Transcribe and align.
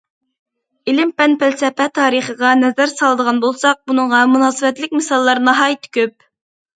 ئىلىم- 0.91 1.09
پەن، 1.17 1.33
پەلسەپە 1.41 1.85
تارىخىغا 1.99 2.53
نەزەر 2.61 2.89
سالىدىغان 2.93 3.41
بولساق، 3.43 3.81
بۇنىڭغا 3.91 4.23
مۇناسىۋەتلىك 4.31 4.97
مىساللار 5.01 5.43
ناھايىتى 5.51 5.93
كۆپ. 5.99 6.27